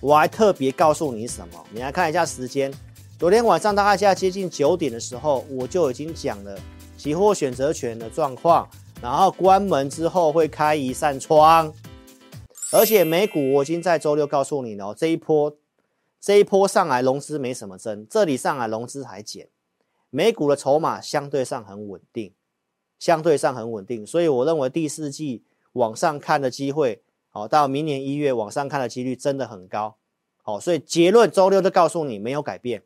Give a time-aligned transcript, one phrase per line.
[0.00, 1.62] 我还特别告诉你什么？
[1.70, 2.72] 你来看一下时间，
[3.18, 6.58] 昨天晚上大概现在接近九点的时候，我就已经讲了
[6.96, 8.66] 期货选择权的状况，
[9.02, 11.70] 然后关门之后会开一扇窗，
[12.72, 15.54] 而且美股我已经在周六告诉你了，这一波
[16.18, 19.48] 这一波上来融资没什么增，这里上来融资还减，
[20.08, 22.32] 美股的筹码相对上很稳定，
[22.98, 25.44] 相对上很稳定，所以我认为第四季
[25.74, 27.02] 往上看的机会。
[27.30, 29.96] 好，到明年一月往上看的几率真的很高。
[30.42, 32.82] 好，所以结论周六就告诉你没有改变，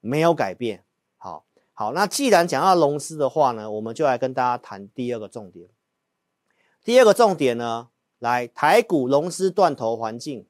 [0.00, 0.84] 没有改变。
[1.16, 5.68] 好，好，那既然讲到融资的话呢，我们就来跟大家谈第二个重点。
[6.84, 7.88] 第二个重点呢，
[8.18, 10.46] 来台股融资断头环境，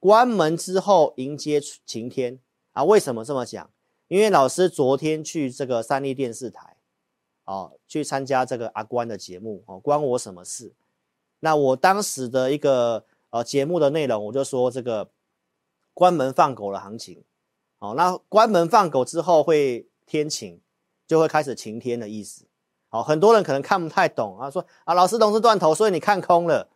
[0.00, 2.40] 关门之后迎接晴天
[2.72, 2.82] 啊？
[2.82, 3.70] 为什么这么讲？
[4.08, 6.76] 因为老师昨天去这个三立电视台，
[7.44, 10.72] 哦，去参加这个阿关的节目哦，关我什么事？
[11.40, 15.10] 那我当时的一个呃节目的内容，我就说这个
[15.94, 17.24] 关门放狗的行情，
[17.78, 20.60] 好，那关门放狗之后会天晴，
[21.06, 22.46] 就会开始晴天的意思，
[22.88, 26.68] 好，很多人可能看不太懂啊，说啊老师融资断头，所以你看空了，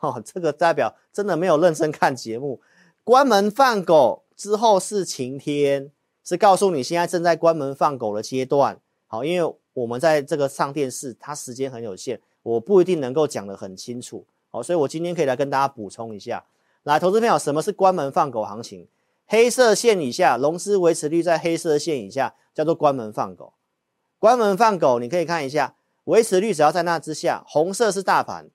[0.00, 2.60] 哦，这个代表真的没有认真看节目，
[3.04, 5.90] 关门放狗之后是晴天，
[6.24, 12.20] 是告诉你现在正在关门放狗的阶段，好，因为我们在这个上电视，它时间很有限。
[12.42, 16.44] 我不一定能够讲得很清楚，好，所以我今天可以来跟大家补充一下。
[16.84, 18.88] 来，投资朋友，什么是关门放狗行情？
[19.26, 23.52] 黑色线以下，融资维持率在黑色线以下，叫做关门放狗。
[24.18, 28.48] 关门放狗，你可以看一下，维持率只要在那之下，红色是大盘，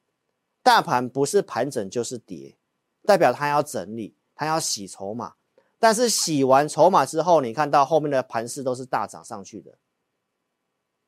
[0.63, 2.57] 大盘不是盘整就是跌，
[3.05, 5.35] 代表它要整理，它要洗筹码。
[5.77, 9.77] 但是洗完筹码之后，你看到后面的盘势都是大涨上去的，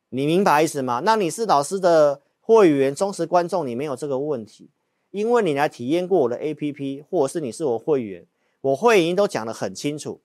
[0.09, 1.01] 你明白意思吗？
[1.03, 2.21] 那你是老师的。
[2.39, 4.69] 会员忠实观众，你没有这个问题，
[5.11, 8.25] 因为你来体验过我的 APP，或者是你是我会员，
[8.61, 10.21] 我会员都讲得很清楚，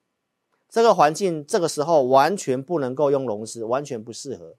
[0.68, 4.54] 这个环境这个时候完全不能够用融资，完全不适合。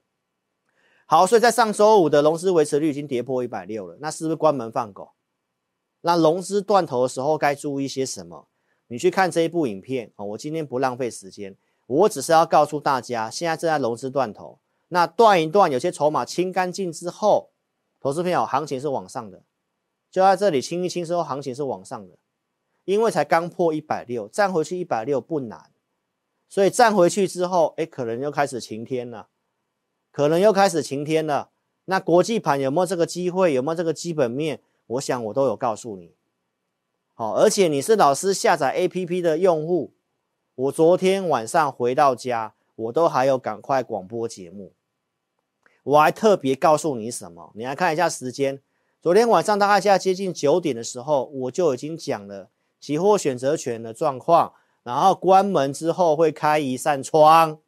[1.05, 5.11] 好，所以在上周五的融资维持率已经跌破一百六了，那是不是关门放狗？
[6.01, 8.49] 那融资断头的时候该注意些什么？
[8.87, 11.55] 你去看这一部影片啊，我今天不浪费时间，
[11.87, 14.59] 我只是要告诉大家，现在正在融资断头，
[14.93, 17.49] 那断一断，有些筹码清干净之后。
[17.99, 19.41] 投资朋友，行情是往上的，
[20.11, 22.17] 就在这里清一清之后，行情是往上的，
[22.83, 25.71] 因为才刚破一百六，站回去一百六不难，
[26.49, 29.29] 所以站回去之后，哎，可能又开始晴天了，
[30.11, 31.49] 可能又开始晴天了。
[31.85, 33.53] 那国际盘有没有这个机会？
[33.53, 34.61] 有没有这个基本面？
[34.87, 36.13] 我想我都有告诉你。
[37.13, 39.93] 好，而且你是老师下载 APP 的用户，
[40.55, 44.73] 我昨天晚上回到家，我都还有赶快广播节目。
[45.83, 47.51] 我还特别告诉你什么？
[47.55, 48.61] 你来看一下时间。
[49.01, 52.49] 昨天晚上大概现在接近九点的时候，我就已经讲了
[52.79, 57.59] 期货选择权的状况，然后关门之后会开一扇窗，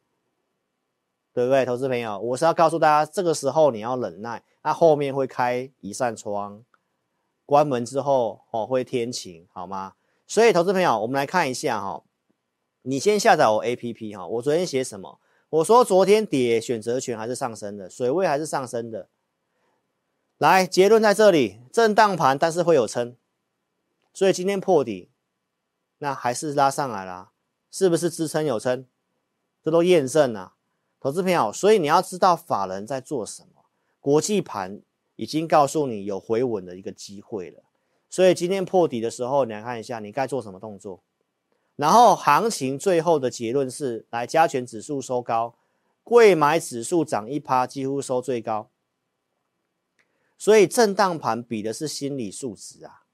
[1.34, 2.18] 对不对，投资朋友？
[2.18, 6.64] 我是要告诉大家，这个时候你要忍耐，那后面会开一扇窗，
[7.44, 9.92] 关门之后哦会天晴，好吗？
[10.26, 12.02] 所以，投资朋友，我们来看一下哈，
[12.82, 15.20] 你先下载我 APP 哈，我昨天写什么？
[15.48, 19.08] 我说昨天跌，选择权还是上升的，水位还是上升的。
[20.38, 23.16] 来，结论在这里，震荡盘，但是会有撑，
[24.12, 25.08] 所以今天破底，
[25.98, 27.30] 那还是拉上来了，
[27.70, 28.86] 是不是支撑有撑？
[29.62, 30.54] 这都验证了，
[31.00, 33.62] 投资朋友，所以你要知道法人在做什么，
[34.00, 34.82] 国际盘
[35.14, 37.62] 已经告诉你有回稳的一个机会了，
[38.10, 41.02] 所以今天破底的时候，你来看一下，你该做什么动作。
[41.76, 45.54] 然后行情最后的结论是，来加权指数收高，
[46.02, 48.70] 贵买指数涨一趴，几乎收最高。
[50.38, 53.04] 所以震荡盘比的是心理素质啊。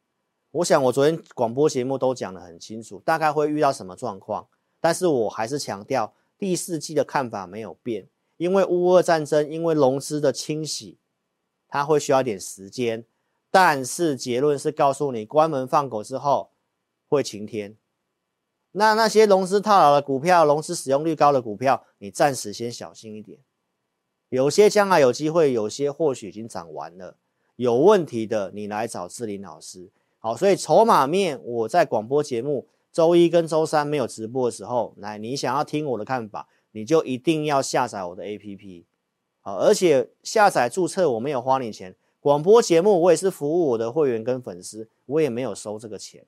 [0.52, 4.48] 我想我昨天广播节目都讲得很清楚，大概会遇到什么状况。
[4.80, 10.98] 但是我还是强调，第四季的看法没有变，因为乌俄战争，因为融资的清洗，
[11.68, 13.04] 它会需要一点时间。
[13.50, 16.50] 但是结论是告诉你，关门放狗之后
[17.08, 17.76] 会晴天。
[18.72, 23.38] 那那些融资套牢的股票，融资使用率高的股票，你暂时先小心一点。
[24.30, 27.18] 有些将来有机会，有些或许已经涨完了。
[27.56, 29.90] 有问题的，你来找志霖老师。
[30.18, 38.84] 好，所以筹码面，我在广播节目周一跟周三没有直播的时候，来，你想要听我的看法，你就一定要下载我的 APP。
[39.42, 46.24] 好，而且下载注册我没有花你钱，广播节目我也是服务我的会员跟粉丝，我也没有收这个钱。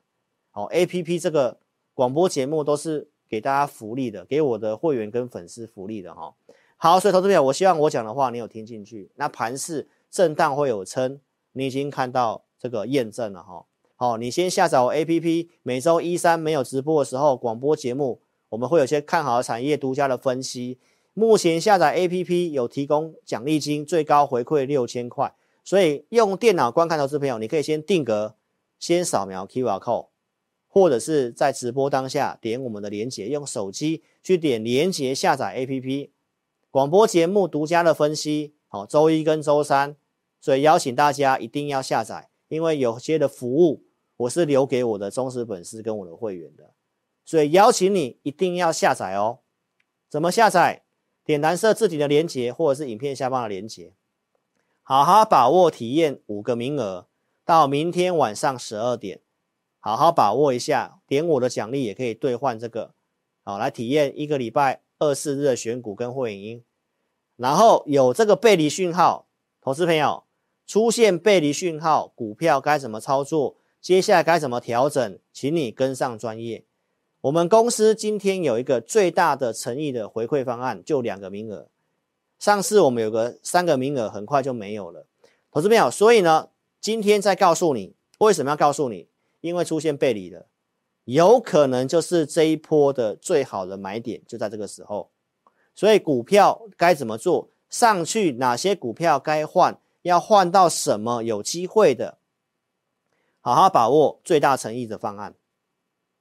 [0.50, 1.58] 好，APP 这个。
[1.94, 6.34] 广播节目都是给大家福利的，给我的会员跟粉丝福利的哈。
[6.76, 9.10] 好，所以投资朋友，我希望我讲的话你有听进去。
[9.14, 11.20] 那盘势震荡会有撑，
[11.52, 13.64] 你已经看到这个验证了哈。
[13.96, 20.78] 好，你先下载我 APP，每周一三没有直播的时候，广播节目我们会有些看好的产业独家的分析。
[21.14, 25.32] 目前下载 APP 有提供奖励金，最高回馈六千块。
[25.62, 28.34] 所以用电脑观看投资朋友，你可以先定格，
[28.80, 30.08] 先扫描 QR code，
[30.74, 36.10] 或者是在直播当下点我们的连结，用手机去点连结下载 APP。
[36.68, 39.94] 广播节目独家的分析，好，周一跟周三，
[40.40, 43.84] 所以邀请大家一定要下载，因为有些的服务
[44.16, 46.72] 我是留给我的忠实粉丝跟我的会员的，
[47.24, 49.38] 所以邀请你一定要下载哦。
[50.08, 50.82] 怎么下载？
[51.24, 53.92] 点蓝色字体的连结，或者是影片下方的连结，
[54.82, 57.06] 好好把握体验五个名额，
[57.44, 59.20] 到明天晚上十二点，
[59.84, 62.94] 好好把握一下，点我的奖励也可以兑换这个，
[63.42, 64.80] 好，来体验一个礼拜。
[64.98, 66.62] 二四日的选股跟会员，
[67.36, 69.28] 然后有这个背离讯号，
[69.60, 70.24] 投资朋友
[70.66, 73.56] 出现背离讯号，股票该怎么操作？
[73.82, 75.18] 接下来该怎么调整？
[75.30, 76.64] 请你跟上专业。
[77.20, 81.68] 我们公司今天有一个最大的诚意的回馈方案，就两个名额。
[82.38, 85.06] 上次我们有个三个名额，很快就没有了。
[85.50, 86.48] 投资朋友，所以呢，
[86.80, 89.08] 今天再告诉你为什么要告诉你，
[89.44, 90.46] 因为出现背离了。
[91.04, 95.10] 有可能就是这一波的最好的买点就在这个时候，
[95.74, 97.50] 所以股票该怎么做？
[97.68, 99.78] 上去哪些股票该换？
[100.00, 102.16] 要换到什么有机会的？
[103.42, 105.34] 好好把握最大诚意的方案，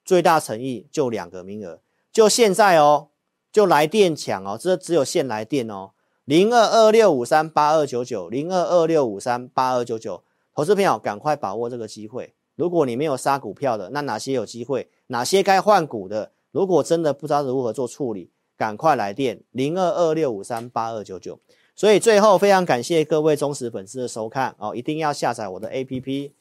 [0.04, 1.80] 最大诚意就两个名额，
[2.12, 3.08] 就现在哦，
[3.54, 5.92] 就来电抢哦，这只有现来电哦，
[6.26, 10.24] 零二二六五三八二九九，零二二六五三八二九九，
[10.54, 12.34] 投资朋友赶快把握这个机会。
[12.56, 14.90] 如果你没有杀股票的，那哪些有机会？
[15.08, 16.32] 哪些该换股的？
[16.52, 21.40] 如果真的不知道如何做处理，赶快来电零二二六五三八二九九。
[21.76, 26.32] 所以最后非常感谢各位忠实粉丝的收看哦，一定要下载我的 APP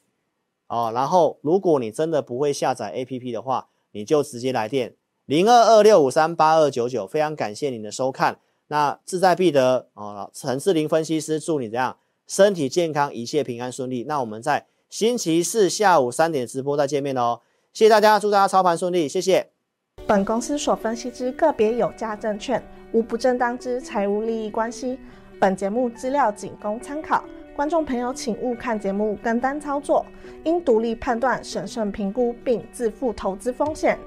[0.67, 0.91] 哦。
[0.93, 4.95] 然后如果你真的不会下载 APP 的话，你就直接来电
[5.25, 7.07] 零二二六五三八二九九。
[7.07, 10.29] 非常感谢您的收看，那志在必得哦。
[10.31, 14.03] 陈志林分析师祝你这样身体健康，一切平安顺利。
[14.03, 14.67] 那我们在。
[14.93, 17.39] 星期四下午三点直播再见面哦，
[17.73, 19.49] 谢谢大家，祝大家操盘顺利，谢谢。
[20.05, 24.99] 本公司所分析之个别有价证券无不正当之财务利益关系，
[25.39, 27.23] 本节目资料仅供参考，
[27.55, 30.05] 观众朋友请勿看节目跟单操作，
[30.43, 33.97] 应独立判断、审慎评估并自负投资风险。